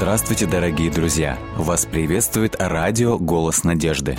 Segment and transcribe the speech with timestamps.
[0.00, 1.36] Здравствуйте, дорогие друзья!
[1.58, 4.16] Вас приветствует радио «Голос надежды».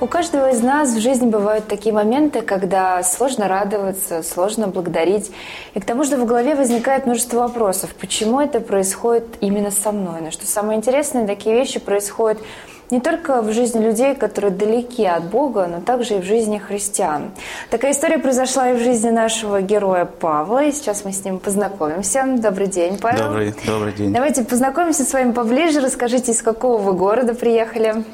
[0.00, 5.30] У каждого из нас в жизни бывают такие моменты, когда сложно радоваться, сложно благодарить.
[5.74, 7.94] И к тому же в голове возникает множество вопросов.
[7.94, 10.22] Почему это происходит именно со мной?
[10.22, 12.40] Но что самое интересное, такие вещи происходят
[12.92, 17.30] не только в жизни людей, которые далеки от Бога, но также и в жизни христиан.
[17.70, 22.24] Такая история произошла и в жизни нашего героя Павла, и сейчас мы с ним познакомимся.
[22.36, 23.28] Добрый день, Павел.
[23.28, 24.12] Добрый, добрый день.
[24.12, 28.04] Давайте познакомимся с вами поближе, расскажите, из какого вы города приехали.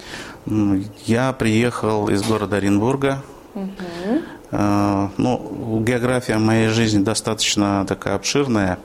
[1.04, 3.22] Я приехал из города Оренбурга.
[3.54, 4.22] Угу.
[4.52, 8.78] Ну, география моей жизни достаточно такая обширная.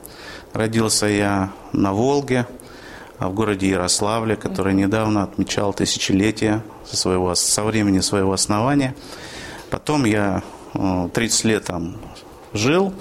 [0.52, 2.46] Родился я на Волге,
[3.18, 8.94] в городе Ярославле, который недавно отмечал тысячелетие со, своего, со времени своего основания.
[9.70, 11.96] Потом я 30 э, лет там
[12.52, 12.92] жил,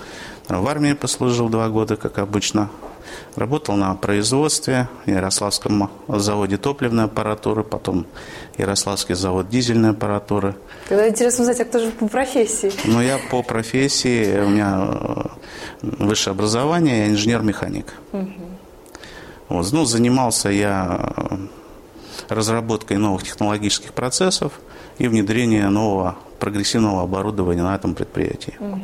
[0.48, 2.70] в армии послужил два года, как обычно,
[3.36, 8.06] Работал на производстве, Ярославском заводе топливной аппаратуры, потом
[8.58, 10.56] Ярославский завод дизельной аппаратуры.
[10.88, 12.72] Тогда интересно узнать, а кто же по профессии?
[12.86, 15.24] Ну, я по профессии, у меня э,
[15.82, 17.94] высшее образование, я инженер-механик.
[18.12, 18.53] Угу.
[19.54, 21.38] Вот, ну, занимался я э,
[22.28, 24.54] разработкой новых технологических процессов
[24.98, 28.56] и внедрением нового прогрессивного оборудования на этом предприятии.
[28.60, 28.82] Угу.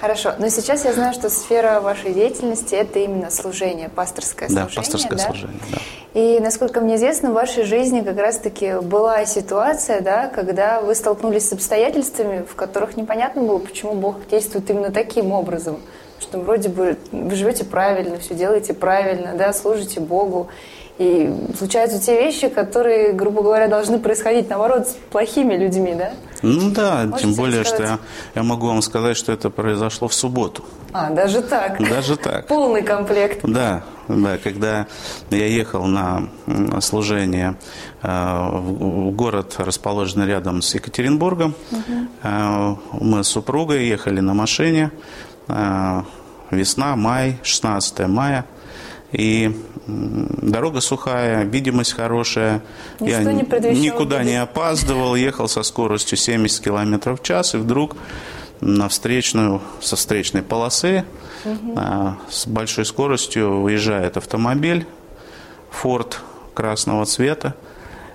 [0.00, 4.68] Хорошо, но сейчас я знаю, что сфера вашей деятельности– это именно служение, пасторское служение.
[4.68, 5.24] Да, пасторское да?
[5.24, 5.78] служение, да.
[6.20, 11.48] И, насколько мне известно, в вашей жизни как раз-таки была ситуация, да, когда вы столкнулись
[11.48, 15.78] с обстоятельствами, в которых непонятно было, почему Бог действует именно таким образом.
[16.20, 20.48] Что вроде бы вы живете правильно, все делаете правильно, да, служите Богу,
[20.98, 26.12] и случаются те вещи, которые, грубо говоря, должны происходить, наоборот, с плохими людьми, да?
[26.40, 27.86] Ну да, Можете тем более, сказать?
[27.86, 27.98] что я,
[28.34, 30.64] я могу вам сказать, что это произошло в субботу.
[30.92, 31.78] А, даже так?
[31.86, 32.46] Даже так.
[32.46, 33.40] Полный комплект.
[33.42, 34.86] Да, да, когда
[35.30, 36.28] я ехал на
[36.80, 37.56] служение
[38.02, 42.78] э, в город, расположенный рядом с Екатеринбургом, угу.
[43.00, 44.92] мы с супругой ехали на машине,
[45.48, 48.46] весна, май, 16 мая,
[49.12, 52.62] и дорога сухая, видимость хорошая.
[53.00, 57.96] Ничто Я не никуда не опаздывал, ехал со скоростью 70 км в час, и вдруг
[58.60, 61.04] на встречную, со встречной полосы
[61.44, 61.78] угу.
[62.28, 64.86] с большой скоростью выезжает автомобиль
[65.82, 66.16] Ford
[66.54, 67.54] красного цвета.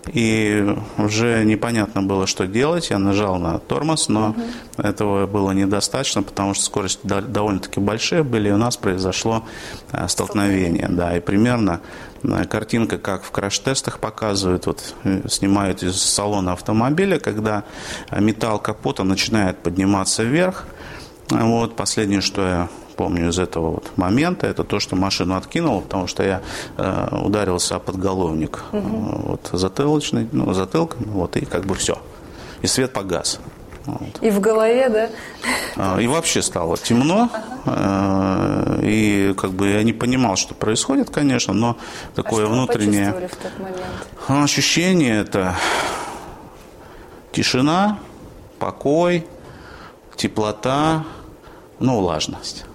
[0.07, 2.89] И уже непонятно было, что делать.
[2.89, 4.41] Я нажал на тормоз, но угу.
[4.77, 9.43] этого было недостаточно, потому что скорости довольно-таки большие были, и у нас произошло
[9.91, 10.87] э, столкновение.
[10.89, 11.81] Да, и примерно
[12.23, 17.63] э, картинка, как в краш-тестах показывают, вот э, снимают из салона автомобиля, когда
[18.11, 20.65] металл капота начинает подниматься вверх.
[21.29, 26.07] Вот последнее, что я помню из этого вот момента, это то, что машину откинул, потому
[26.07, 26.41] что я
[26.77, 28.81] э, ударился о подголовник угу.
[28.81, 31.97] вот, затылочный, ну, затылком, вот, и как бы все.
[32.61, 33.39] И свет погас.
[33.85, 34.21] Вот.
[34.21, 35.09] И в голове, да?
[35.75, 37.29] А, и вообще стало темно,
[37.65, 38.77] ага.
[38.77, 41.77] э, и как бы я не понимал, что происходит, конечно, но
[42.15, 43.29] такое а внутреннее
[44.27, 45.55] ощущение это
[47.31, 47.99] тишина,
[48.59, 49.25] покой,
[50.15, 51.03] теплота,
[51.79, 52.65] ну, влажность.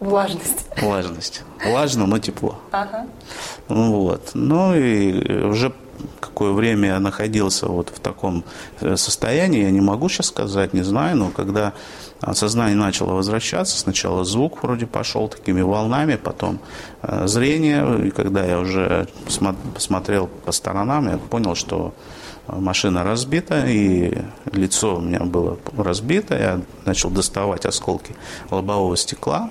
[0.00, 0.66] Влажность.
[0.76, 1.42] Влажность.
[1.64, 2.58] Влажно, но тепло.
[2.72, 3.06] Ага.
[3.68, 4.30] Вот.
[4.34, 5.72] Ну и уже
[6.20, 8.44] какое время я находился вот в таком
[8.80, 11.72] э, состоянии, я не могу сейчас сказать, не знаю, но когда
[12.32, 16.58] сознание начало возвращаться, сначала звук вроде пошел такими волнами, потом
[17.02, 19.08] э, зрение, и когда я уже
[19.78, 21.94] смотрел по сторонам, я понял, что
[22.48, 24.18] машина разбита, и
[24.52, 28.14] лицо у меня было разбито, я начал доставать осколки
[28.50, 29.50] лобового стекла,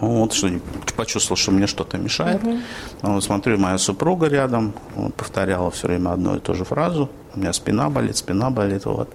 [0.00, 0.50] вот, что
[0.96, 2.42] почувствовал, что мне что-то мешает.
[2.42, 2.58] Угу.
[3.02, 4.74] Вот, смотрю, моя супруга рядом,
[5.16, 7.10] повторяла все время одну и ту же фразу.
[7.34, 8.84] У меня спина болит, спина болит.
[8.84, 9.14] Вот.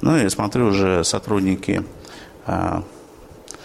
[0.00, 1.82] Ну и смотрю, уже сотрудники
[2.46, 2.82] а,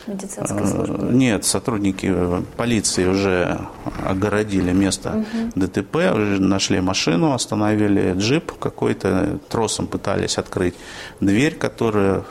[0.08, 1.14] Медицинской э, службы?
[1.14, 2.14] Нет, сотрудники
[2.58, 3.60] полиции уже
[4.02, 5.52] огородили место угу.
[5.56, 10.76] ДТП, нашли машину, остановили джип какой-то, тросом пытались открыть
[11.20, 12.24] дверь, которая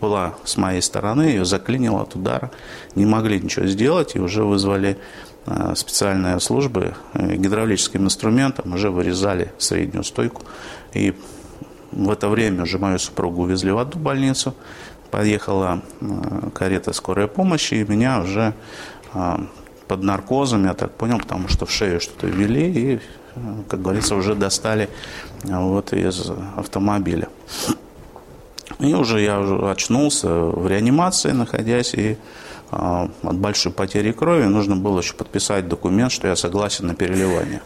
[0.00, 2.50] была с моей стороны, ее заклинило от удара,
[2.94, 4.98] не могли ничего сделать и уже вызвали
[5.46, 10.42] э, специальные службы э, гидравлическим инструментом, уже вырезали среднюю стойку.
[10.92, 11.14] И
[11.92, 14.54] в это время уже мою супругу увезли в одну больницу,
[15.10, 18.54] подъехала э, карета скорой помощи, и меня уже
[19.90, 23.00] под наркозом, я так понял, потому что в шею что-то ввели, и
[23.68, 24.88] как говорится, уже достали
[25.42, 27.28] вот из автомобиля.
[28.78, 32.16] И уже я уже очнулся в реанимации, находясь, и
[32.70, 37.60] а, от большой потери крови нужно было еще подписать документ, что я согласен на переливание.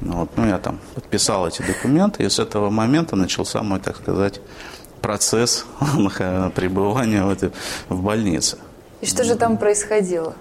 [0.00, 4.40] Вот, ну, я там подписал эти документы, и с этого момента начался мой, так сказать,
[5.02, 5.66] процесс
[6.54, 7.50] пребывания в, этой,
[7.90, 8.56] в больнице.
[9.02, 10.34] И что же там происходило?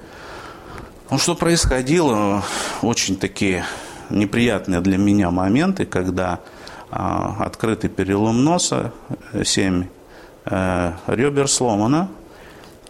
[1.12, 2.44] Ну, что происходило,
[2.82, 3.64] очень такие
[4.10, 6.40] неприятные для меня моменты, когда
[6.90, 8.92] а, открытый перелом носа,
[9.44, 9.86] 7
[10.46, 12.10] э, ребер сломано,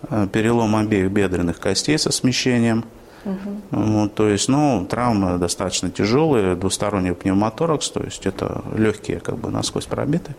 [0.10, 2.86] э, перелом обеих бедренных костей со смещением.
[3.26, 3.62] Угу.
[3.72, 9.50] Вот, то есть, ну, травмы достаточно тяжелые, двусторонний пневмоторакс, то есть это легкие как бы
[9.50, 10.36] насквозь пробиты.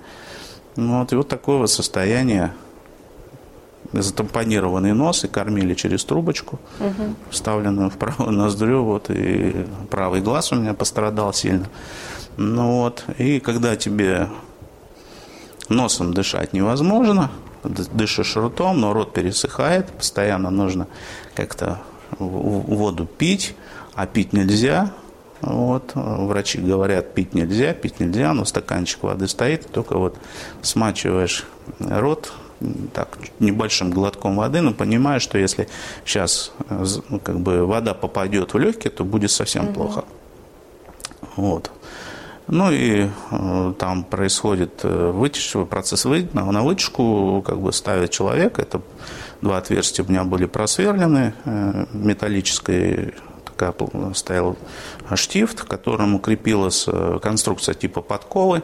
[0.77, 2.53] Вот, и вот такое вот состояние
[3.93, 7.15] затампонированный нос и кормили через трубочку, угу.
[7.31, 11.69] вставленную в правую ноздрю, вот, и правый глаз у меня пострадал сильно.
[12.37, 14.29] Ну вот, и когда тебе
[15.69, 17.31] носом дышать невозможно,
[17.65, 20.87] дышишь ртом, но рот пересыхает, постоянно нужно
[21.35, 21.81] как-то
[22.19, 23.55] воду пить,
[23.95, 24.93] а пить нельзя.
[25.43, 30.17] Вот, врачи говорят, пить нельзя, пить нельзя, но стаканчик воды стоит, только вот
[30.63, 31.45] смачиваешь
[31.79, 32.33] рот,
[32.93, 35.69] так, небольшим глотком воды, но понимаешь, что если
[36.05, 36.53] сейчас
[37.09, 39.75] ну, как бы вода попадет в легкие, то будет совсем угу.
[39.75, 40.05] плохо.
[41.37, 41.71] Вот.
[42.49, 48.11] Ну и э, там происходит э, вытяжка, процесс вы, на, на вытяжку как бы ставят
[48.11, 48.63] человека.
[48.63, 48.81] Это
[49.43, 53.15] два отверстия у меня были просверлены, э, металлической
[53.45, 53.75] такая
[54.15, 54.57] стоял
[55.15, 58.63] штифт, к которому крепилась э, конструкция типа подковы.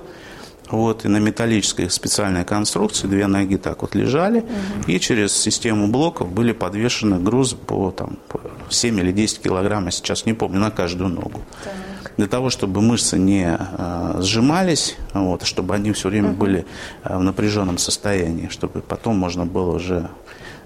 [0.72, 4.48] Вот, и на металлической специальной конструкции две ноги так вот лежали, угу.
[4.88, 8.40] и через систему блоков были подвешены грузы по, там, по
[8.70, 11.42] 7 или 10 килограмм, я сейчас не помню, на каждую ногу.
[11.62, 11.74] Так
[12.16, 16.66] для того, чтобы мышцы не э, сжимались, вот, чтобы они все время были
[17.04, 20.08] э, в напряженном состоянии, чтобы потом можно было уже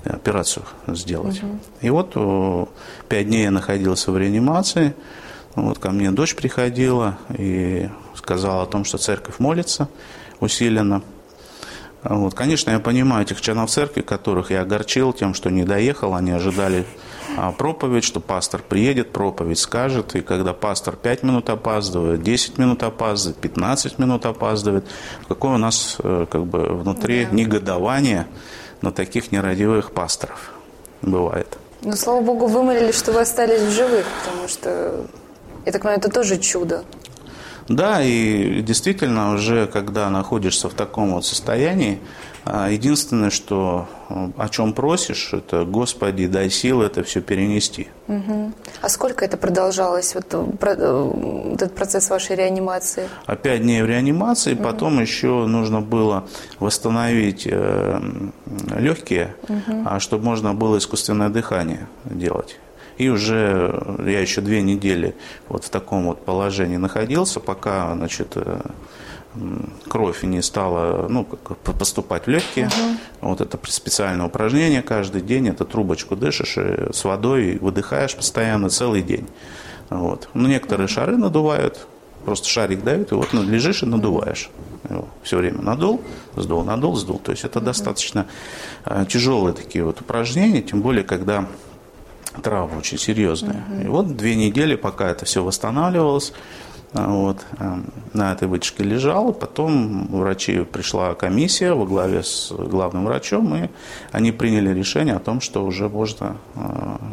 [0.04, 1.42] операцию сделать.
[1.42, 1.58] Угу.
[1.82, 2.70] И вот
[3.08, 4.94] пять дней я находился в реанимации.
[5.56, 9.88] Вот ко мне дочь приходила и сказала о том, что церковь молится
[10.38, 11.02] усиленно.
[12.04, 16.30] Вот, конечно, я понимаю этих членов церкви, которых я огорчил тем, что не доехал, они
[16.30, 16.86] ожидали
[17.36, 22.82] а, проповедь, что пастор приедет, проповедь скажет, и когда пастор 5 минут опаздывает, 10 минут
[22.84, 24.84] опаздывает, 15 минут опаздывает,
[25.26, 27.34] какое у нас э, как бы внутри да.
[27.34, 28.28] негодование
[28.82, 30.52] на таких нерадивых пасторов
[31.02, 31.58] бывает.
[31.82, 35.06] Ну, слава богу, вы молились, что вы остались в живых, потому что,
[35.66, 36.84] я так понимаю, это тоже чудо.
[37.68, 41.98] Да, и действительно уже, когда находишься в таком вот состоянии,
[42.44, 47.88] а, единственное, что э, о чем просишь, это Господи, дай силы это все перенести.
[48.06, 48.52] Угу.
[48.82, 53.08] А сколько это продолжалось, вот, э, э, этот процесс вашей реанимации?
[53.42, 54.62] Пять дней в реанимации, угу.
[54.62, 56.28] потом еще нужно было
[56.60, 57.48] восстановить
[58.76, 59.98] легкие, угу.
[59.98, 62.60] чтобы можно было искусственное дыхание делать.
[62.98, 65.14] И уже я еще две недели
[65.48, 68.36] вот в таком вот положении находился, пока, значит,
[69.88, 72.66] кровь не стала ну, поступать в легкие.
[72.66, 73.28] Угу.
[73.28, 75.48] Вот это специальное упражнение каждый день.
[75.48, 79.26] Это трубочку дышишь и с водой выдыхаешь постоянно целый день.
[79.90, 80.28] Вот.
[80.34, 81.86] Ну, некоторые шары надувают,
[82.24, 84.50] просто шарик дают, и вот лежишь и надуваешь.
[84.88, 86.00] Его все время надул,
[86.36, 87.18] сдул, надул, сдул.
[87.18, 87.66] То есть это угу.
[87.66, 88.26] достаточно
[88.84, 91.46] э, тяжелые такие вот упражнения, тем более, когда
[92.42, 93.64] травма очень серьезная.
[93.70, 93.84] Угу.
[93.84, 96.32] И вот две недели, пока это все восстанавливалось,
[96.92, 99.32] а, вот, эм, на этой вытяжке лежал.
[99.32, 103.68] Потом врачи пришла комиссия во главе с главным врачом, и
[104.12, 106.60] они приняли решение о том, что уже можно э,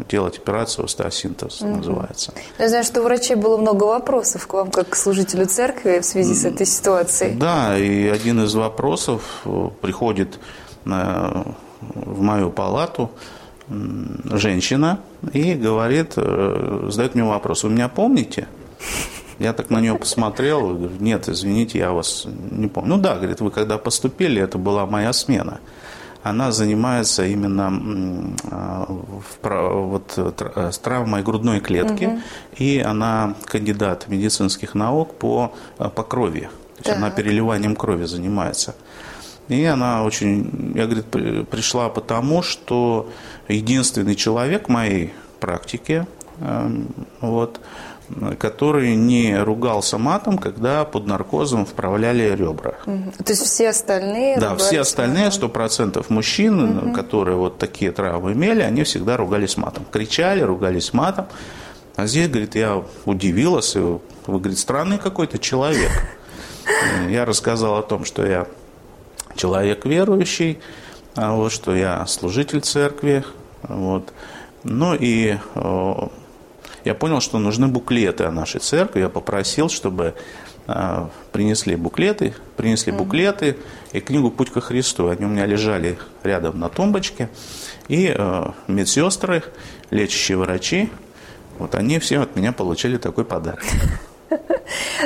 [0.10, 1.78] делать операцию остеосинтез, угу.
[1.78, 2.34] называется.
[2.60, 6.06] Я знаю, что у врачей было много вопросов к вам, как к служителю церкви в
[6.06, 7.36] связи с этой ситуацией.
[7.36, 10.40] Да, и один из вопросов э, приходит
[10.86, 13.12] в мою палату
[14.26, 15.00] женщина
[15.32, 18.48] и говорит, э, задает мне вопрос, вы меня помните?
[19.40, 22.96] Я так на нее посмотрел, говорю, нет, извините, я вас не помню.
[22.96, 25.60] Ну да, говорит, вы когда поступили, это была моя смена.
[26.22, 30.18] Она занимается именно а, вот,
[30.56, 32.20] с травмой грудной клетки, угу.
[32.56, 36.50] и она кандидат медицинских наук по, а, по крови.
[36.78, 36.98] То есть так.
[36.98, 38.74] она переливанием крови занимается.
[39.50, 41.06] И она очень, я говорит,
[41.50, 43.10] пришла потому, что
[43.48, 46.08] единственный человек в моей практике,
[46.40, 46.88] эм,
[47.20, 47.60] вот,
[48.38, 52.76] который не ругался матом, когда под наркозом вправляли ребра.
[52.86, 54.38] То есть все остальные?
[54.38, 56.94] Да, все остальные, сто процентов мужчин, угу.
[56.94, 59.86] которые вот такие травмы имели, они всегда ругались матом.
[59.92, 61.26] Кричали, ругались матом.
[61.96, 65.92] А здесь, говорит, я удивилась, вы, говорит, странный какой-то человек.
[67.10, 68.48] Я рассказал о том, что я
[69.36, 70.60] человек верующий,
[71.16, 73.24] а вот, что я служитель церкви,
[73.64, 74.14] вот.
[74.64, 75.38] Ну и
[76.86, 79.02] я понял, что нужны буклеты о нашей церкви.
[79.02, 80.16] Я попросил, чтобы
[80.68, 83.58] а, принесли буклеты, принесли буклеты
[83.92, 85.10] и книгу «Путь ко Христу».
[85.10, 87.30] Они у меня лежали рядом на тумбочке.
[87.90, 89.44] И э, медсестры,
[89.90, 90.90] лечащие врачи,
[91.58, 93.64] вот они все от меня получили такой подарок.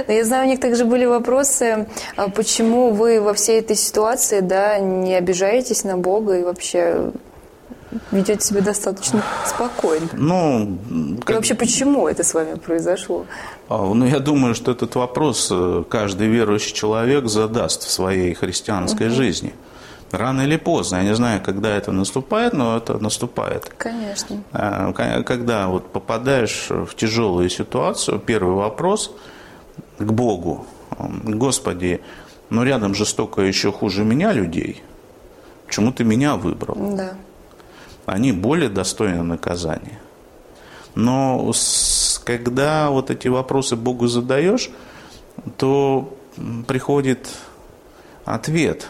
[0.07, 4.79] Я знаю, у них также были вопросы, а почему вы во всей этой ситуации да,
[4.79, 7.11] не обижаетесь на Бога и вообще
[8.11, 10.07] ведете себя достаточно спокойно.
[10.13, 10.77] Ну,
[11.21, 11.29] как...
[11.31, 13.25] И вообще, почему это с вами произошло?
[13.69, 19.07] А, ну, я думаю, что этот вопрос э, каждый верующий человек задаст в своей христианской
[19.07, 19.15] угу.
[19.15, 19.53] жизни.
[20.11, 23.69] Рано или поздно, я не знаю, когда это наступает, но это наступает.
[23.77, 24.41] Конечно.
[24.53, 29.11] А, когда вот попадаешь в тяжелую ситуацию, первый вопрос
[29.97, 30.65] к Богу.
[30.99, 32.01] Господи,
[32.49, 34.81] ну рядом же столько еще хуже меня людей.
[35.65, 36.95] Почему ты меня выбрал?
[36.95, 37.17] Да
[38.07, 39.99] они более достойны наказания.
[40.95, 41.53] Но
[42.23, 44.71] когда вот эти вопросы Богу задаешь,
[45.57, 46.17] то
[46.67, 47.27] приходит
[48.25, 48.87] ответ,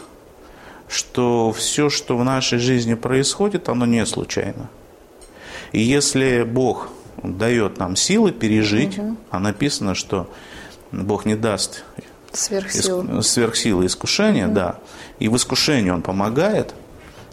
[0.88, 4.70] что все, что в нашей жизни происходит, оно не случайно.
[5.72, 6.88] И если Бог
[7.22, 9.16] дает нам силы пережить, угу.
[9.30, 10.30] а написано, что
[10.92, 11.84] Бог не даст
[12.32, 14.54] сверхсилы, сверхсилы искушения, угу.
[14.54, 14.78] да,
[15.18, 16.74] и в искушении Он помогает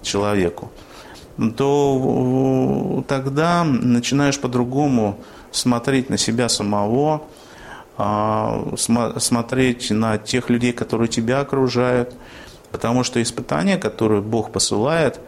[0.01, 0.71] человеку,
[1.57, 5.19] то тогда начинаешь по-другому
[5.51, 7.23] смотреть на себя самого,
[7.97, 12.13] а, смотреть на тех людей, которые тебя окружают,
[12.71, 15.19] потому что испытания, которые Бог посылает,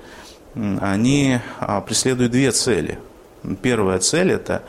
[0.56, 3.00] они а, преследуют две цели.
[3.62, 4.64] Первая цель– это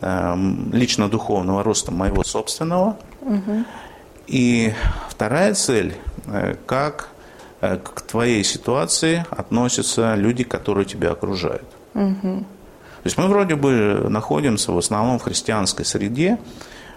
[0.00, 3.64] лично духовного роста моего собственного, угу.
[4.26, 4.72] и
[5.08, 7.10] вторая цель э,– как
[7.60, 11.66] Э, к твоей ситуации относятся люди, которые тебя окружают.
[11.94, 12.20] Угу.
[12.22, 16.38] То есть мы вроде бы находимся в основном в христианской среде,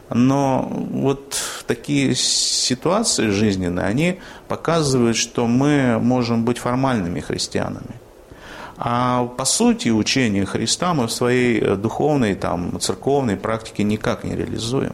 [0.09, 7.95] но вот такие ситуации жизненные, они показывают, что мы можем быть формальными христианами.
[8.83, 14.93] А по сути учения Христа мы в своей духовной, там, церковной практике никак не реализуем.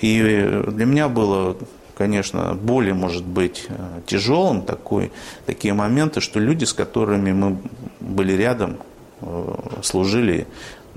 [0.00, 1.54] И для меня было
[1.94, 5.12] конечно, более может быть э, тяжелым такой,
[5.46, 7.58] такие моменты, что люди, с которыми мы
[8.00, 8.78] были рядом,
[9.20, 10.46] э, служили,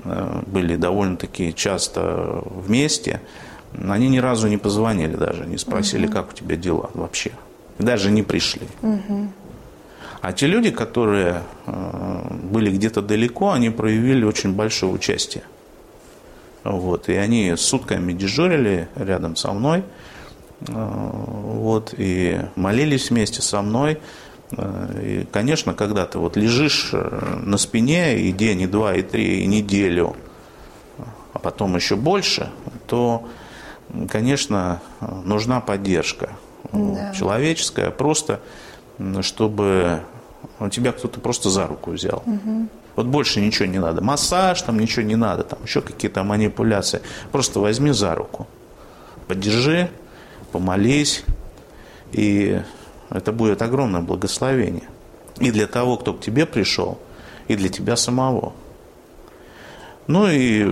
[0.04, 3.22] э, были довольно-таки часто вместе,
[3.88, 6.14] они ни разу не позвонили даже, не спросили, угу.
[6.14, 7.32] как у тебя дела вообще.
[7.78, 8.68] Даже не пришли.
[8.82, 9.28] Угу.
[10.26, 15.44] А те люди, которые были где-то далеко, они проявили очень большое участие.
[16.64, 19.84] Вот, и они сутками дежурили рядом со мной.
[20.68, 24.00] Э, вот, и молились вместе со мной.
[24.58, 29.04] Э, и, конечно, когда ты вот лежишь э, на спине и день, и два, и
[29.04, 30.16] три, и неделю,
[31.34, 32.50] а потом еще больше,
[32.88, 33.28] то,
[34.10, 34.82] конечно,
[35.24, 36.32] нужна поддержка
[36.74, 37.14] да.
[37.14, 38.40] человеческая, просто
[39.22, 40.02] чтобы
[40.70, 42.24] тебя кто-то просто за руку взял.
[42.26, 42.68] Угу.
[42.96, 44.02] Вот больше ничего не надо.
[44.02, 47.02] Массаж, там ничего не надо, там еще какие-то манипуляции.
[47.32, 48.48] Просто возьми за руку,
[49.28, 49.90] поддержи,
[50.52, 51.24] помолись,
[52.12, 52.62] и
[53.10, 54.90] это будет огромное благословение.
[55.40, 56.98] И для того, кто к тебе пришел,
[57.48, 58.54] и для тебя самого.
[60.08, 60.64] Ну и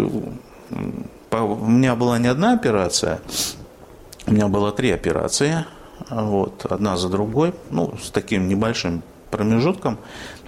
[1.32, 3.20] у меня была не одна операция,
[4.26, 5.66] у меня было три операции,
[6.10, 9.04] вот, одна за другой, ну, с таким небольшим
[9.34, 9.98] промежутком.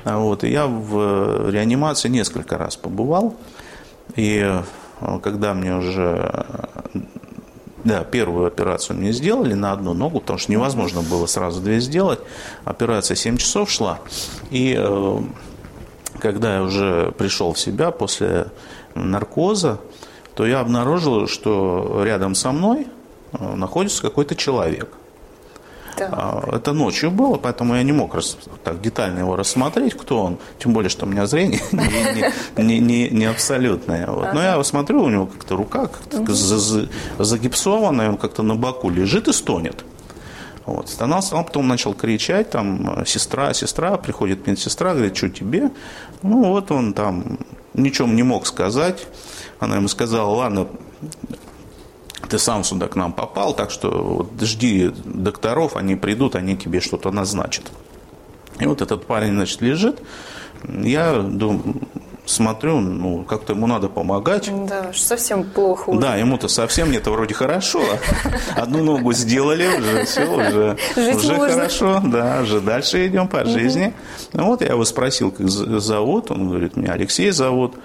[0.03, 3.35] Вот, и я в реанимации несколько раз побывал,
[4.15, 4.61] и
[5.23, 6.45] когда мне уже
[7.83, 12.19] да, первую операцию мне сделали на одну ногу, потому что невозможно было сразу две сделать.
[12.63, 13.99] Операция 7 часов шла.
[14.49, 15.19] И э,
[16.19, 18.47] когда я уже пришел в себя после
[18.95, 19.79] наркоза,
[20.35, 22.87] то я обнаружил, что рядом со мной
[23.33, 24.89] э, находится какой-то человек–
[25.97, 26.43] да.
[26.51, 28.15] Это ночью было, поэтому я не мог
[28.63, 30.37] так детально его рассмотреть, кто он.
[30.59, 31.61] Тем более, что у меня зрение
[32.57, 34.07] не, не, не, не абсолютное.
[34.07, 34.33] Вот.
[34.33, 39.27] Но я его смотрю, у него как-то рука как загипсованная, он как-то на боку лежит
[39.27, 39.83] и стонет.
[40.65, 40.89] Вот.
[40.89, 45.69] Стонал, стонал, потом начал кричать, там, сестра, сестра, приходит медсестра, говорит, что тебе?
[46.23, 47.37] Ну, вот он там
[47.73, 49.07] ничем не мог сказать.
[49.59, 50.67] Она ему сказала, ладно,
[52.29, 56.79] ты сам сюда к нам попал, так что вот жди докторов, они придут, они тебе
[56.79, 57.65] что-то назначат.
[58.59, 60.01] И вот этот парень, значит, лежит.
[60.63, 61.81] Я дум,
[62.25, 64.49] смотрю, ну, как-то ему надо помогать.
[64.67, 65.99] Да, совсем плохо уже.
[65.99, 67.83] Да, ему-то совсем нет, вроде хорошо.
[68.55, 71.53] Одну ногу сделали, уже все, уже, Жить уже можно.
[71.55, 73.93] хорошо, да, уже дальше идем по жизни.
[74.33, 77.75] Ну, вот я его спросил, как зовут, он говорит, меня Алексей зовут.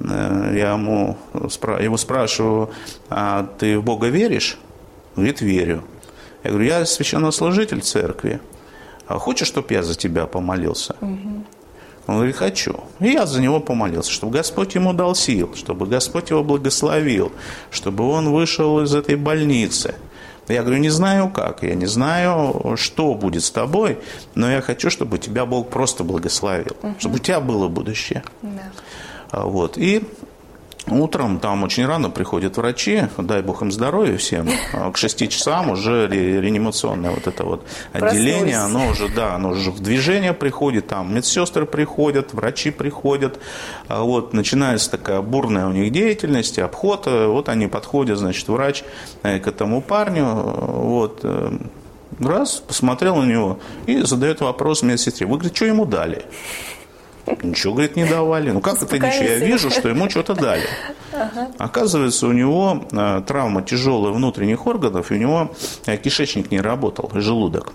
[0.00, 2.70] Э, я ему, его спрашиваю,
[3.08, 4.58] а ты в Бога веришь?
[5.14, 5.84] Говорит, верю.
[6.44, 8.40] Я говорю, я священнослужитель церкви.
[9.06, 10.96] А хочешь, чтобы я за тебя помолился?
[11.00, 11.44] Угу.
[12.06, 12.80] Он говорит, хочу.
[13.00, 17.32] И я за него помолился, чтобы Господь ему дал сил, чтобы Господь его благословил,
[17.70, 19.94] чтобы он вышел из этой больницы.
[20.48, 23.98] Я говорю, не знаю как, я не знаю, что будет с тобой,
[24.36, 26.94] но я хочу, чтобы тебя Бог просто благословил, угу.
[26.98, 28.22] чтобы у тебя было будущее.
[28.42, 28.70] Да.
[29.32, 29.78] Вот.
[29.78, 30.02] И
[30.88, 34.48] Утром там очень рано приходят врачи, дай бог им здоровья всем.
[34.72, 39.72] А к 6 часам уже реанимационное вот это вот отделение, оно уже, да, оно уже
[39.72, 43.40] в движение приходит, там медсестры приходят, врачи приходят.
[43.88, 47.06] А вот начинается такая бурная у них деятельность, обход.
[47.06, 48.84] Вот они подходят, значит, врач
[49.24, 51.50] э, к этому парню, вот, э,
[52.20, 55.26] раз, посмотрел на него и задает вопрос медсестре.
[55.26, 56.26] Вы, говорит, что ему дали?
[57.42, 58.50] Ничего, говорит, не давали.
[58.50, 59.24] Ну как это ничего?
[59.24, 60.64] Я вижу, что ему что-то дали.
[61.12, 61.48] Ага.
[61.58, 65.50] Оказывается, у него э, травма тяжелая внутренних органов, и у него
[65.86, 67.72] э, кишечник не работал, желудок.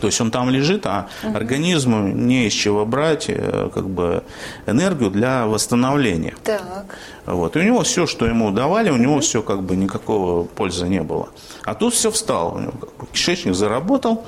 [0.00, 1.36] То есть он там лежит, а угу.
[1.36, 4.24] организму не из чего брать э, как бы,
[4.66, 6.34] энергию для восстановления.
[6.44, 6.98] Так.
[7.24, 7.56] Вот.
[7.56, 9.20] И у него все, что ему давали, у него угу.
[9.20, 11.28] все как бы никакого пользы не было.
[11.64, 12.56] А тут все встало.
[12.56, 14.26] У него как бы, кишечник заработал,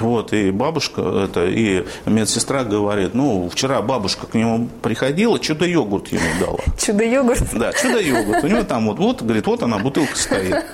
[0.00, 6.22] вот, и бабушка, это, и медсестра говорит, ну, вчера бабушка к нему приходила, чудо-йогурт ему
[6.40, 6.58] дала.
[6.78, 7.42] Чудо-йогурт?
[7.54, 8.44] Да, чудо-йогурт.
[8.44, 10.64] У него там вот, вот, говорит, вот она, бутылка стоит.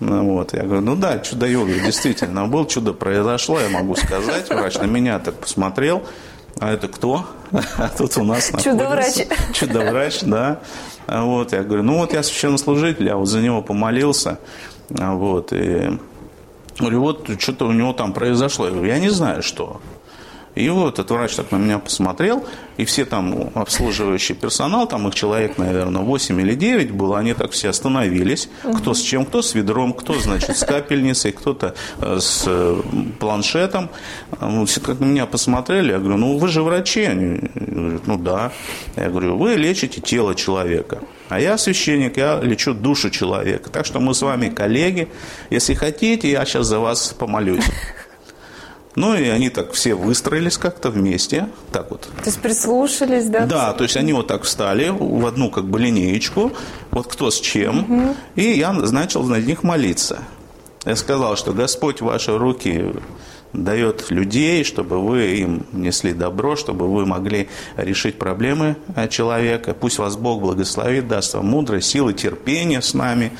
[0.00, 4.48] Ну, вот, я говорю, ну да, чудо-йогурт, действительно, был чудо произошло, я могу сказать.
[4.48, 6.02] Врач на меня так посмотрел,
[6.58, 7.26] а это кто?
[7.78, 9.26] А тут у нас Чудо-врач.
[9.52, 10.60] Чудо-врач, да.
[11.06, 14.38] Вот, я говорю, ну вот я священнослужитель, я вот за него помолился,
[14.90, 15.98] вот, и
[16.80, 18.68] Говорю, вот что-то у него там произошло.
[18.84, 19.80] Я не знаю, что.
[20.54, 22.44] И вот этот врач так на меня посмотрел,
[22.76, 27.52] и все там обслуживающий персонал, там их человек, наверное, 8 или 9 было, они так
[27.52, 28.78] все остановились, угу.
[28.78, 32.82] кто с чем, кто с ведром, кто, значит, с капельницей, кто-то э, с э,
[33.20, 33.90] планшетом.
[34.66, 37.04] Все как на меня посмотрели, я говорю, ну вы же врачи.
[37.04, 38.52] Они говорят, ну да.
[38.96, 41.00] Я говорю, вы лечите тело человека.
[41.28, 43.70] А я священник, я лечу душу человека.
[43.70, 45.08] Так что мы с вами коллеги.
[45.50, 47.64] Если хотите, я сейчас за вас помолюсь.
[48.96, 52.02] Ну, и они так все выстроились как-то вместе, так вот.
[52.02, 53.46] То есть прислушались, да?
[53.46, 56.52] Да, то есть они вот так встали в одну как бы линеечку,
[56.90, 58.16] вот кто с чем, угу.
[58.34, 60.18] и я начал на них молиться.
[60.84, 62.92] Я сказал, что Господь ваши руки
[63.52, 68.76] дает людей, чтобы вы им несли добро, чтобы вы могли решить проблемы
[69.10, 69.74] человека.
[69.74, 73.32] Пусть вас Бог благословит, даст вам мудрость, силы, терпения с нами,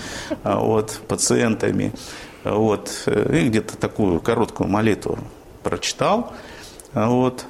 [0.43, 1.93] а, вот, пациентами.
[2.43, 5.19] Вот, и где-то такую короткую молитву
[5.63, 6.33] прочитал,
[6.95, 7.45] вот,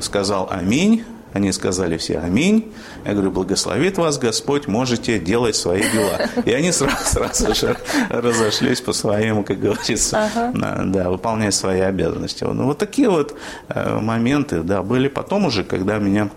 [0.00, 1.04] сказал «Аминь»,
[1.36, 2.72] они сказали все «Аминь».
[3.04, 6.30] Я говорю, благословит вас Господь, можете делать свои дела.
[6.46, 7.76] И они сразу, сразу же
[8.08, 10.82] разошлись по своим, как говорится, ага.
[10.86, 12.44] да, выполнять свои обязанности.
[12.44, 13.36] Ну, вот такие вот
[13.68, 16.30] э, моменты, да, были потом уже, когда меня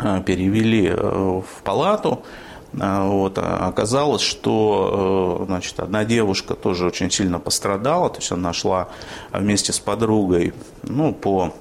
[0.00, 2.24] э, перевели э, в палату,
[2.72, 8.88] вот, а оказалось, что значит, одна девушка тоже очень сильно пострадала, то есть она шла
[9.32, 10.52] вместе с подругой
[10.82, 11.52] ну, по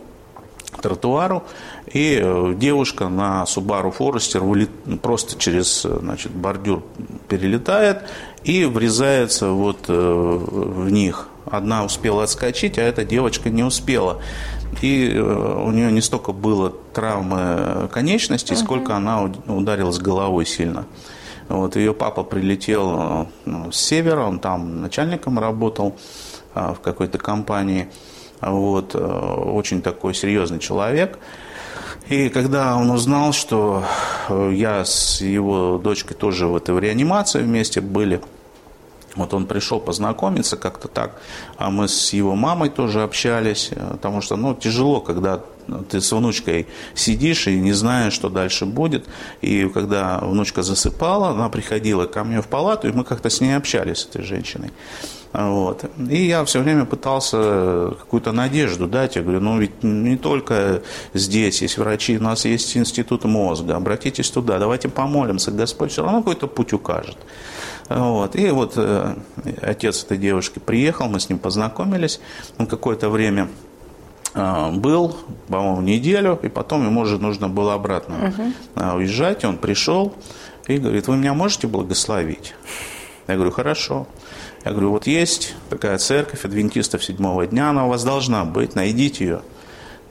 [0.81, 1.43] тротуару,
[1.91, 6.83] и э, девушка на Subaru Forester просто через значит, бордюр
[7.29, 8.03] перелетает
[8.43, 11.29] и врезается вот э, в них.
[11.49, 14.21] Одна успела отскочить, а эта девочка не успела.
[14.81, 18.63] И э, у нее не столько было травмы конечностей, uh-huh.
[18.63, 20.85] сколько она ударилась головой сильно.
[21.47, 25.95] Вот, ее папа прилетел ну, с севера, он там начальником работал
[26.53, 27.87] а, в какой-то компании.
[28.41, 31.17] Вот, очень такой серьезный человек.
[32.09, 33.83] И когда он узнал, что
[34.29, 38.21] э, я с его дочкой тоже в этой реанимации вместе были,
[39.17, 41.19] вот он пришел познакомиться как-то так,
[41.57, 45.41] а мы с его мамой тоже общались, э, потому что, ну, тяжело, когда
[45.89, 49.05] ты с внучкой сидишь и не знаешь, что дальше будет.
[49.41, 53.57] И когда внучка засыпала, она приходила ко мне в палату, и мы как-то с ней
[53.57, 54.71] общались, с этой женщиной.
[55.33, 55.83] Вот.
[56.09, 59.17] И я все время пытался какую-то надежду дать.
[59.17, 60.81] Я говорю, ну ведь не только
[61.13, 66.19] здесь есть врачи, у нас есть институт мозга, обратитесь туда, давайте помолимся, Господь все равно
[66.19, 67.17] какой-то путь укажет.
[67.89, 68.35] Вот.
[68.35, 69.15] И вот э,
[69.61, 72.19] отец этой девушки приехал, мы с ним познакомились,
[72.57, 73.47] он какое-то время
[74.33, 75.15] а, был,
[75.47, 78.97] по-моему, неделю, и потом ему уже нужно было обратно угу.
[78.97, 79.45] уезжать.
[79.45, 80.13] Он пришел
[80.67, 82.53] и говорит, вы меня можете благословить?
[83.27, 84.07] Я говорю, хорошо.
[84.63, 89.25] Я говорю, вот есть такая церковь адвентистов седьмого дня, она у вас должна быть, найдите
[89.25, 89.41] ее.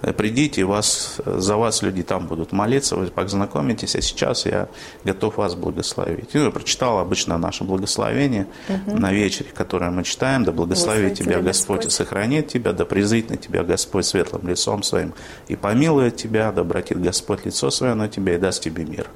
[0.06, 4.68] Э, придите, вас, за вас люди там будут молиться, вы познакомитесь, а сейчас я
[5.04, 6.34] готов вас благословить.
[6.34, 8.96] И я прочитал обычно наше благословение угу.
[8.96, 13.30] на вечере, которое мы читаем, да благословит тебя Господь, Господь и сохранит тебя, да презрит
[13.30, 15.12] на тебя Господь светлым лицом своим
[15.48, 19.08] и помилует тебя, да обратит Господь лицо свое на тебя и даст тебе мир.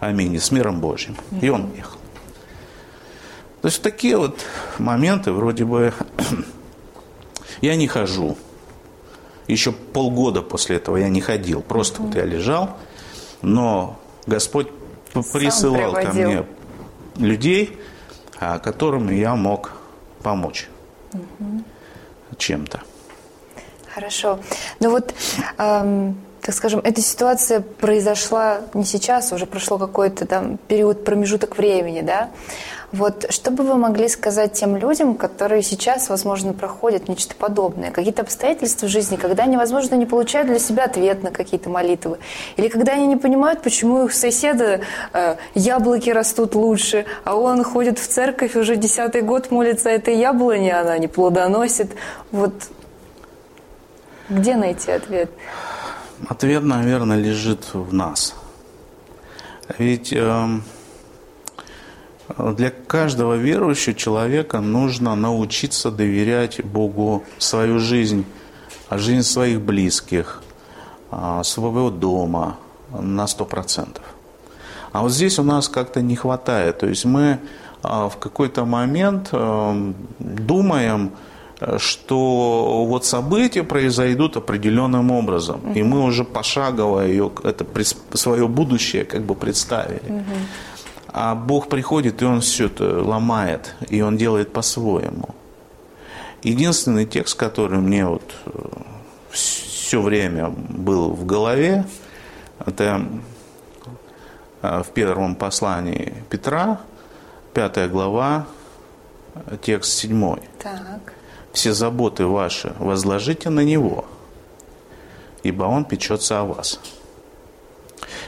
[0.00, 0.34] Аминь.
[0.34, 1.16] И с миром Божьим.
[1.30, 1.46] Угу.
[1.46, 1.98] И он уехал.
[3.62, 4.40] То есть такие вот
[4.78, 5.92] моменты, вроде бы,
[7.60, 8.36] я не хожу.
[9.48, 11.62] Еще полгода после этого я не ходил.
[11.62, 12.76] Просто вот я лежал,
[13.42, 14.68] но Господь
[15.32, 16.44] присылал ко мне
[17.16, 17.78] людей,
[18.38, 19.72] а, которым я мог
[20.22, 20.68] помочь
[21.12, 21.64] угу.
[22.36, 22.82] чем-то.
[23.92, 24.38] Хорошо.
[24.80, 25.14] Ну вот,
[25.56, 32.02] эм, так скажем, эта ситуация произошла не сейчас, уже прошло какой-то там период, промежуток времени,
[32.02, 32.30] да?
[32.90, 37.90] Вот что бы вы могли сказать тем людям, которые сейчас, возможно, проходят нечто подобное?
[37.90, 42.18] Какие-то обстоятельства в жизни, когда они, возможно, не получают для себя ответ на какие-то молитвы?
[42.56, 44.80] Или когда они не понимают, почему их соседа
[45.12, 50.74] э, яблоки растут лучше, а он ходит в церковь уже десятый год молится этой яблоне,
[50.74, 51.92] она не плодоносит.
[52.32, 52.54] Вот
[54.30, 55.30] где найти ответ?
[56.26, 58.34] Ответ, наверное, лежит в нас.
[59.76, 60.10] Ведь...
[60.14, 60.46] Э,
[62.36, 68.26] для каждого верующего человека нужно научиться доверять Богу свою жизнь,
[68.90, 70.42] жизнь своих близких,
[71.10, 72.58] а, своего дома
[72.90, 74.04] на сто процентов.
[74.92, 76.78] А вот здесь у нас как-то не хватает.
[76.78, 77.38] То есть мы
[77.82, 81.12] а, в какой-то момент а, думаем,
[81.78, 87.66] что вот события произойдут определенным образом, и мы уже пошагово ее, это
[88.12, 90.24] свое будущее как бы представили.
[91.10, 95.30] А Бог приходит, и Он все это ломает, и Он делает по-своему.
[96.42, 98.50] Единственный текст, который мне вот э,
[99.30, 101.86] все время был в голове,
[102.64, 103.06] это
[104.62, 106.80] э, в первом послании Петра,
[107.54, 108.46] пятая глава,
[109.62, 110.40] текст седьмой.
[110.62, 111.14] Так.
[111.52, 114.04] Все заботы ваши возложите на Него,
[115.42, 116.78] ибо Он печется о вас.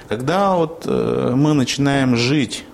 [0.09, 2.65] Когда вот э, мы начинаем жить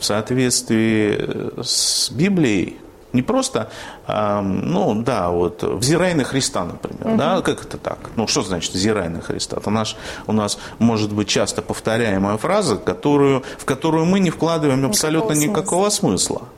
[0.00, 2.78] в соответствии э, с Библией,
[3.12, 3.70] не просто,
[4.06, 7.16] э, ну да, вот взирай на Христа, например, угу.
[7.16, 7.98] да, как это так?
[8.16, 9.58] Ну что значит взирай на Христа?
[9.58, 14.84] Это наш, у нас может быть часто повторяемая фраза, которую, в которую мы не вкладываем
[14.86, 16.38] абсолютно никакого, никакого смысла.
[16.38, 16.48] смысла.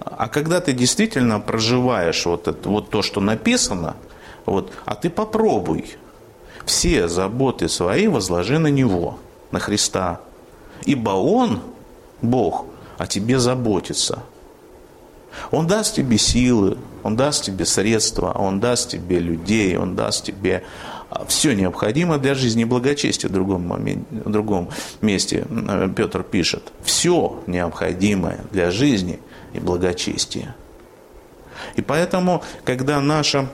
[0.00, 3.96] А когда ты действительно проживаешь вот, это, вот то, что написано,
[4.46, 5.96] вот, а ты попробуй
[6.64, 9.18] все заботы свои возложи на Него,
[9.50, 10.20] на Христа.
[10.84, 11.60] Ибо Он
[12.22, 12.66] Бог
[12.98, 14.22] о тебе заботится.
[15.50, 20.64] Он даст тебе силы, Он даст тебе средства, Он даст тебе людей, Он даст тебе
[21.08, 25.46] а, все необходимое для жизни и благочестия в другом, моменте, в другом месте
[25.96, 26.72] Петр пишет.
[26.82, 29.20] Все необходимое для жизни
[29.52, 30.56] и благочестия.
[31.76, 33.48] И поэтому, когда наше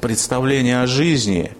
[0.00, 1.52] представление о жизни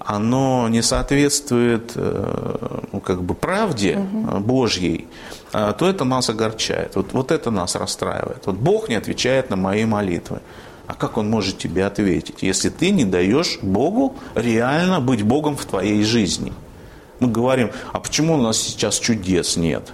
[0.00, 4.40] оно не соответствует э, ну, как бы правде угу.
[4.40, 5.06] Божьей,
[5.52, 6.96] а, то это нас огорчает.
[6.96, 8.46] Вот, вот это нас расстраивает.
[8.46, 10.40] Вот Бог не отвечает на мои молитвы.
[10.86, 15.64] А как Он может тебе ответить, если ты не даешь Богу реально быть Богом в
[15.66, 16.52] твоей жизни?
[17.20, 19.92] Мы говорим, а почему у нас сейчас чудес нет?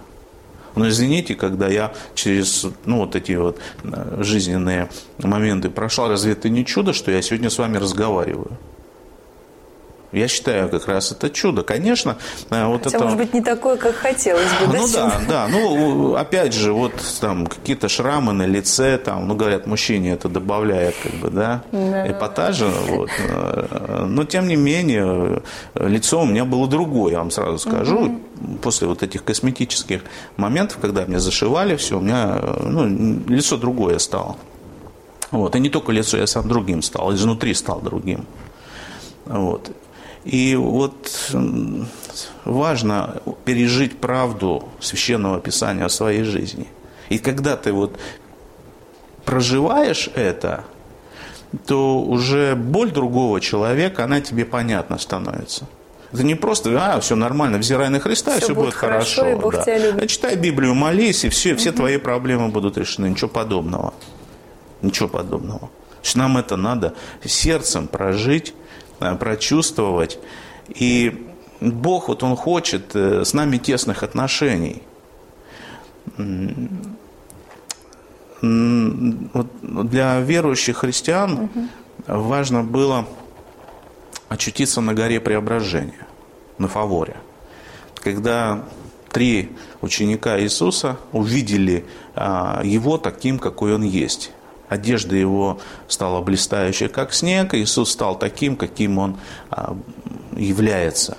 [0.76, 4.88] Но извините, когда я через ну, вот эти вот э, жизненные
[5.18, 8.52] моменты прошел, разве это не чудо, что я сегодня с вами разговариваю?
[10.16, 11.62] Я считаю, как раз это чудо.
[11.62, 12.16] Конечно,
[12.50, 13.04] э, вот Хотя, это...
[13.04, 14.76] может быть, не такое, как хотелось бы.
[14.78, 15.48] Ну да, да.
[15.48, 20.94] Ну, опять же, вот там какие-то шрамы на лице, там, ну, говорят, мужчине это добавляет,
[21.02, 22.10] как бы, да, да.
[22.10, 22.68] эпатажа.
[22.88, 23.10] Вот.
[24.06, 25.42] Но, тем не менее,
[25.74, 28.06] лицо у меня было другое, я вам сразу скажу.
[28.06, 28.56] Угу.
[28.62, 30.02] После вот этих косметических
[30.38, 32.86] моментов, когда меня зашивали, все, у меня ну,
[33.28, 34.36] лицо другое стало.
[35.30, 35.54] Вот.
[35.56, 38.26] И не только лицо, я сам другим стал, изнутри стал другим.
[39.26, 39.70] Вот.
[40.26, 41.32] И вот
[42.44, 46.66] важно пережить правду священного писания о своей жизни.
[47.10, 47.96] И когда ты вот
[49.24, 50.64] проживаешь это,
[51.66, 55.68] то уже боль другого человека, она тебе понятна становится.
[56.12, 59.22] Это не просто, а, все нормально, взирай на Христа, все, все будет, хорошо.
[59.22, 59.62] хорошо и Бог да.
[59.62, 60.10] тебя любит.
[60.10, 63.06] Читай Библию, молись, и все, все твои проблемы будут решены.
[63.06, 63.94] Ничего подобного.
[64.82, 65.70] Ничего подобного.
[66.02, 68.54] Значит, нам это надо сердцем прожить
[68.98, 70.18] прочувствовать.
[70.68, 71.26] И
[71.60, 74.82] Бог, вот Он хочет с нами тесных отношений.
[78.42, 81.68] Для верующих христиан угу.
[82.06, 83.06] важно было
[84.28, 86.06] очутиться на горе преображения,
[86.58, 87.16] на Фаворе.
[87.94, 88.64] Когда
[89.10, 94.30] три ученика Иисуса увидели а, Его таким, какой Он есть.
[94.68, 99.16] Одежда его стала блистающей, как снег, Иисус стал таким, каким Он
[99.50, 99.76] а,
[100.36, 101.16] является.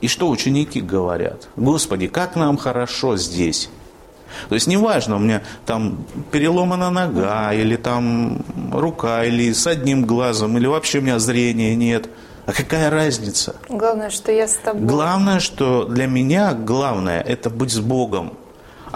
[0.00, 1.48] И что ученики говорят?
[1.56, 3.70] Господи, как нам хорошо здесь.
[4.48, 10.58] То есть неважно, у меня там переломана нога, или там рука, или с одним глазом,
[10.58, 12.08] или вообще у меня зрения нет.
[12.44, 13.56] А какая разница?
[13.68, 14.82] Главное, что я с тобой.
[14.82, 18.34] Главное, что для меня главное– это быть с Богом.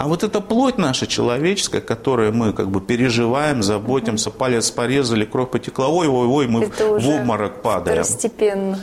[0.01, 5.51] А вот эта плоть наша человеческая, которую мы как бы переживаем, заботимся, палец порезали, кровь
[5.51, 7.99] потекла, ой, ой, ой, мы это в обморок падаем.
[7.99, 8.79] Постепенно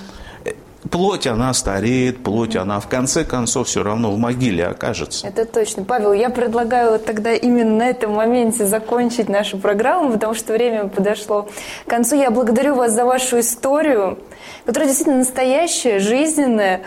[0.92, 5.26] плоть, она стареет, плоть, она в конце концов все равно в могиле окажется.
[5.26, 5.82] Это точно.
[5.82, 10.86] Павел, я предлагаю вот тогда именно на этом моменте закончить нашу программу, потому что время
[10.86, 11.48] подошло
[11.84, 12.14] к концу.
[12.14, 14.20] Я благодарю вас за вашу историю,
[14.64, 16.82] которая действительно настоящая, жизненная,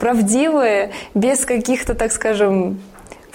[0.00, 2.80] правдивая, без каких-то, так скажем,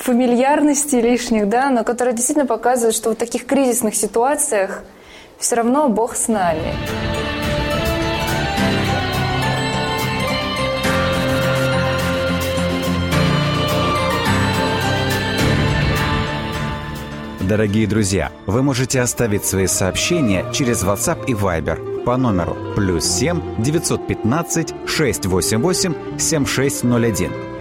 [0.02, 4.84] фамильярностей лишних, да, но которая действительно показывает, что в таких кризисных ситуациях
[5.38, 6.74] все равно Бог с нами.
[17.42, 23.62] Дорогие друзья, вы можете оставить свои сообщения через WhatsApp и Viber по номеру плюс 7
[23.62, 27.61] 915 688 7601